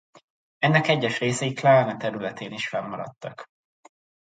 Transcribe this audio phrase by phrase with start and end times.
[0.57, 3.45] Ennek egyes részei Klana területén is fennmaradtak.